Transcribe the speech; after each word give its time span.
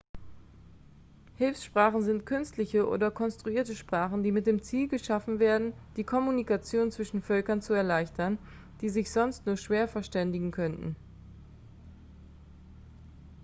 hilfssprachen 1.35 2.01
sind 2.01 2.25
künstliche 2.25 2.87
oder 2.89 3.11
konstruierte 3.11 3.75
sprachen 3.75 4.23
die 4.23 4.31
mit 4.31 4.47
dem 4.47 4.63
ziel 4.63 4.87
geschaffen 4.87 5.37
werden 5.37 5.73
die 5.95 6.03
kommunikation 6.03 6.89
zwischen 6.91 7.21
völkern 7.21 7.61
zu 7.61 7.73
erleichtern 7.75 8.39
die 8.81 8.89
sich 8.89 9.11
sonst 9.11 9.45
nur 9.45 9.57
schwer 9.57 9.87
verständigen 9.87 10.49
könnten 10.49 10.95